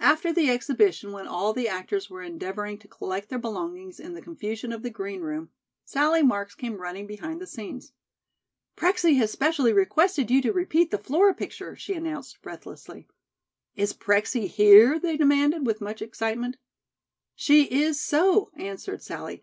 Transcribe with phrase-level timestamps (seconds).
[0.00, 4.20] After the exhibition, when all the actors were endeavoring to collect their belongings in the
[4.20, 5.50] confusion of the green room,
[5.84, 7.92] Sallie Marks came running behind the scenes.
[8.74, 13.06] "Prexy has specially requested you to repeat the Flora picture," she announced, breathlessly.
[13.76, 16.56] "Is Prexy here?" they demanded, with much excitement.
[17.36, 19.40] "She is so," answered Sallie.